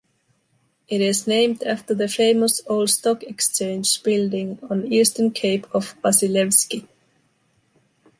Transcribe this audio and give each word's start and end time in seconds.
It 0.87 0.99
is 0.99 1.27
named 1.27 1.61
after 1.61 1.93
the 1.93 2.07
famous 2.07 2.59
old 2.65 2.89
stock 2.89 3.21
exchange 3.21 4.01
building 4.01 4.57
on 4.67 4.91
eastern 4.91 5.29
cape 5.29 5.67
of 5.75 5.93
Vasilevsky. 6.01 6.87